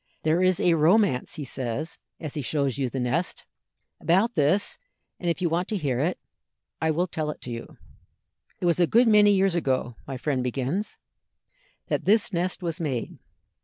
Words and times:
"There 0.23 0.41
is 0.41 0.59
a 0.59 0.73
romance," 0.73 1.35
he 1.35 1.45
says, 1.45 1.99
as 2.19 2.33
he 2.33 2.41
shows 2.41 2.79
you 2.79 2.89
the 2.89 2.99
nest, 2.99 3.45
"about 3.99 4.33
this, 4.33 4.79
and 5.19 5.29
if 5.29 5.43
you 5.43 5.47
want 5.47 5.67
to 5.67 5.77
hear 5.77 5.99
it, 5.99 6.17
I 6.81 6.89
will 6.89 7.05
tell 7.05 7.29
it 7.29 7.39
to 7.41 7.51
you." 7.51 7.77
"It 8.59 8.65
was 8.65 8.79
a 8.79 8.87
good 8.87 9.07
many 9.07 9.29
years 9.31 9.53
ago," 9.53 9.95
my 10.07 10.17
friend 10.17 10.41
begins, 10.43 10.97
"that 11.85 12.05
this 12.05 12.33
nest 12.33 12.63
was 12.63 12.79
made. 12.79 13.19